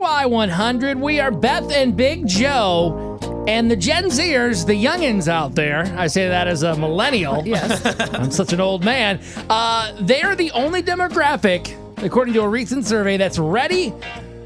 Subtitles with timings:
[0.00, 1.00] Y100.
[1.00, 3.18] We are Beth and Big Joe.
[3.48, 7.42] And the Gen Zers, the youngins out there, I say that as a millennial.
[7.48, 7.84] Yes.
[8.14, 9.18] I'm such an old man.
[9.50, 13.92] Uh, they are the only demographic, according to a recent survey, that's ready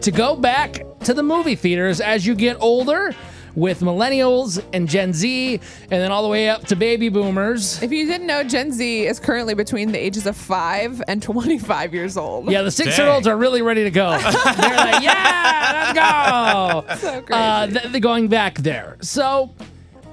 [0.01, 3.15] to go back to the movie theaters as you get older
[3.55, 7.83] with millennials and Gen Z, and then all the way up to baby boomers.
[7.83, 11.95] If you didn't know, Gen Z is currently between the ages of 5 and 25
[11.95, 12.51] years old.
[12.51, 14.11] Yeah, the six year olds are really ready to go.
[14.19, 16.97] They're like, yeah, let's go.
[17.03, 17.41] So crazy.
[17.43, 18.97] Uh, th- they're going back there.
[19.01, 19.53] So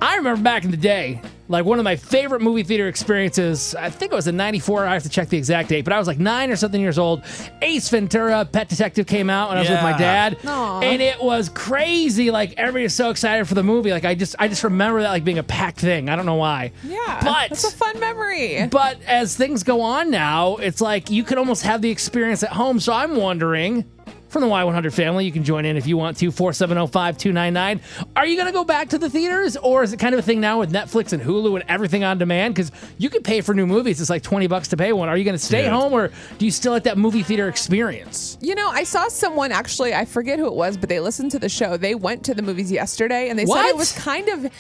[0.02, 3.90] I remember back in the day, like one of my favorite movie theater experiences, I
[3.90, 4.86] think it was in 94.
[4.86, 7.00] I have to check the exact date, but I was like nine or something years
[7.00, 7.24] old.
[7.64, 10.38] Ace Ventura, Pet Detective came out when I was with my dad.
[10.46, 10.82] Aw.
[10.82, 12.30] And it was crazy.
[12.32, 13.92] Like everybody was so excited for the movie.
[13.92, 16.08] Like I just, I just remember that like being a packed thing.
[16.08, 16.72] I don't know why.
[16.84, 17.20] yeah.
[17.24, 18.68] But it's a fun memory.
[18.68, 22.52] but as things go on now, it's like you can almost have the experience at
[22.52, 22.80] home.
[22.80, 23.90] So I'm wondering,
[24.30, 27.82] from the Y100 family, you can join in if you want to, 470-5299.
[28.16, 29.58] Are you going to go back to the theaters?
[29.58, 32.18] Or is it kind of a thing now with Netflix and Hulu and everything on
[32.18, 32.56] demand?
[32.56, 34.00] Because you can pay for new movies.
[34.00, 35.10] It's like 20 bucks to pay one.
[35.10, 35.72] Are you going to stay Dude.
[35.72, 38.38] home or do you still like that movie theater experience?
[38.42, 41.40] You know, I saw someone actually, I forget who it was, but they listened to
[41.40, 41.78] the show.
[41.78, 44.52] They went to the movies yesterday and they said it was kind of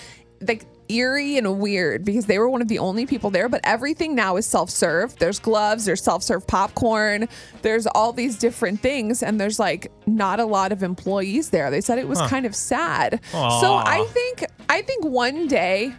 [0.41, 4.15] like eerie and weird because they were one of the only people there, but everything
[4.15, 5.15] now is self serve.
[5.17, 7.27] There's gloves, there's self serve popcorn,
[7.61, 11.69] there's all these different things, and there's like not a lot of employees there.
[11.71, 13.19] They said it was kind of sad.
[13.31, 15.93] So I think, I think one day,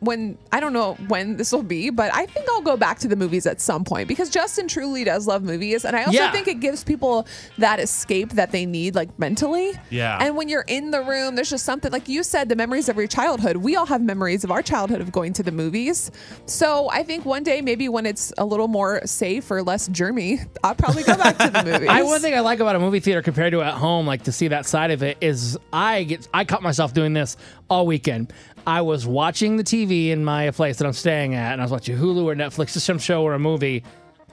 [0.00, 3.08] when I don't know when this will be, but I think I'll go back to
[3.08, 5.84] the movies at some point because Justin truly does love movies.
[5.84, 6.32] And I also Yeah.
[6.32, 7.26] think it gives people
[7.58, 9.72] that escape that they need, like mentally.
[9.90, 10.18] Yeah.
[10.20, 12.96] And when you're in the room, there's just something, like you said, the memories of
[12.96, 13.58] your childhood.
[13.58, 16.10] We all have memories of our childhood of going to the movies.
[16.46, 20.46] So I think one day, maybe when it's a little more safe or less germy,
[20.64, 21.88] I'll probably go back to the movies.
[21.90, 24.32] I one thing I like about a movie theater compared to at home, like to
[24.32, 27.36] see that side of it, is I get I caught myself doing this
[27.68, 28.32] all weekend.
[28.66, 31.70] I was watching the TV in my place that I'm staying at, and I was
[31.72, 33.82] watching Hulu or Netflix, just some show or a movie.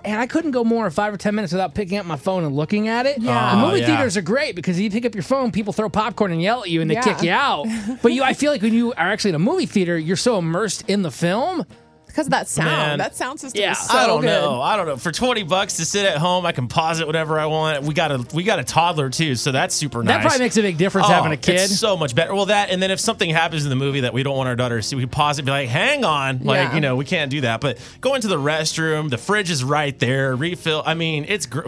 [0.06, 2.44] And I couldn't go more than five or ten minutes without picking up my phone
[2.44, 3.18] and looking at it.
[3.20, 3.56] Yeah.
[3.56, 3.88] The Oh, movie yeah.
[3.88, 6.70] theaters are great because you pick up your phone, people throw popcorn and yell at
[6.70, 7.02] you, and they Yeah.
[7.02, 7.66] kick you out.
[8.02, 10.38] but you, I feel like when you are actually in a movie theater, you're so
[10.38, 11.66] immersed in the film.
[12.18, 12.68] Because of that sound.
[12.72, 12.98] Man.
[12.98, 13.74] that sound system Yeah.
[13.74, 14.28] is so I don't good.
[14.28, 14.60] know.
[14.60, 14.98] I don't know.
[14.98, 17.84] For twenty bucks to sit at home, I can pause it whenever I want.
[17.84, 20.16] We got a we got a toddler too, so that's super nice.
[20.16, 21.56] That probably makes a big difference Oh, having a kid.
[21.60, 22.34] It's so much better.
[22.34, 24.56] Well, that and then if something happens in the movie that we don't want our
[24.56, 26.74] daughter to see, we pause it, and be like, "Hang on," like Yeah.
[26.76, 27.62] you know, we can't do that.
[27.62, 29.12] But go into the restroom.
[29.12, 30.36] The fridge is right there.
[30.36, 30.82] Refill.
[30.88, 31.68] I mean, it's gr-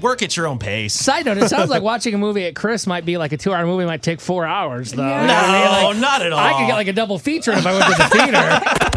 [0.00, 0.94] work at your own pace.
[0.94, 3.66] Side note: It sounds like watching a movie at Chris might be like a two-hour
[3.66, 3.84] movie.
[3.86, 5.02] Might take four hours though.
[5.02, 5.22] Yeah.
[5.22, 5.82] You know what I mean?
[5.82, 6.38] No, Like, not at all.
[6.38, 8.86] I could get like a double feature if I went to the theater.